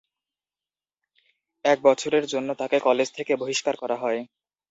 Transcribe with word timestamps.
এক 1.65 1.77
বছরের 1.83 2.25
জন্য 2.25 2.49
তাঁকে 2.59 2.77
কলেজ 2.79 3.07
থেকে 3.17 3.33
বহিষ্কার 3.35 3.75
করা 3.77 3.95
হয়। 3.95 4.19